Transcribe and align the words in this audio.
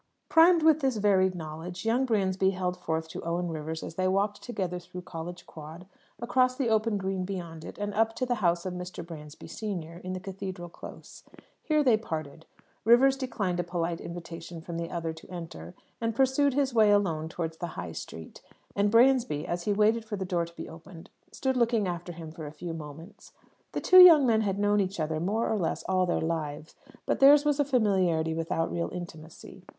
Primed 0.29 0.63
with 0.63 0.79
this 0.79 0.95
varied 0.97 1.35
knowledge, 1.35 1.85
young 1.85 2.07
Bransby 2.07 2.49
held 2.49 2.75
forth 2.75 3.07
to 3.09 3.21
Owen 3.23 3.49
Rivers 3.49 3.83
as 3.83 3.93
they 3.97 4.07
walked 4.07 4.41
together 4.41 4.79
through 4.79 5.03
College 5.03 5.45
Quad, 5.45 5.85
across 6.19 6.55
the 6.55 6.69
open 6.69 6.97
green 6.97 7.23
beyond 7.23 7.63
it, 7.63 7.77
and 7.77 7.93
up 7.93 8.15
to 8.15 8.25
the 8.25 8.41
house 8.41 8.65
of 8.65 8.73
Mr. 8.73 9.05
Bransby, 9.05 9.45
senior, 9.45 9.99
in 10.03 10.13
the 10.13 10.19
Cathedral 10.19 10.69
Close. 10.69 11.21
Here 11.61 11.83
they 11.83 11.97
parted. 11.97 12.47
Rivers 12.83 13.15
declined 13.15 13.59
a 13.59 13.63
polite 13.63 14.01
invitation 14.01 14.59
from 14.59 14.79
the 14.79 14.89
other 14.89 15.13
to 15.13 15.29
enter, 15.29 15.75
and 16.01 16.15
pursued 16.15 16.55
his 16.55 16.73
way 16.73 16.89
alone 16.89 17.29
towards 17.29 17.57
the 17.57 17.77
High 17.77 17.91
Street; 17.91 18.41
and 18.75 18.89
Bransby, 18.89 19.45
as 19.45 19.65
he 19.65 19.71
waited 19.71 20.03
for 20.03 20.15
the 20.15 20.25
door 20.25 20.45
to 20.45 20.55
be 20.55 20.67
opened, 20.67 21.11
stood 21.31 21.55
looking 21.55 21.87
after 21.87 22.11
him 22.11 22.31
for 22.31 22.47
a 22.47 22.51
few 22.51 22.73
moments. 22.73 23.33
The 23.73 23.81
two 23.81 23.99
young 23.99 24.25
men 24.25 24.41
had 24.41 24.57
known 24.57 24.79
each 24.81 24.99
other 24.99 25.19
more 25.19 25.47
or 25.47 25.59
less 25.59 25.83
all 25.83 26.07
their 26.07 26.19
lives, 26.21 26.73
but 27.05 27.19
theirs 27.19 27.45
was 27.45 27.59
a 27.59 27.63
familiarity 27.63 28.33
without 28.33 28.71
real 28.71 28.89
intimacy. 28.91 29.63